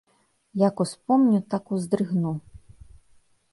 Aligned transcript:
Як 0.67 0.75
успомню, 0.85 1.41
так 1.53 1.75
уздрыгну. 1.79 2.31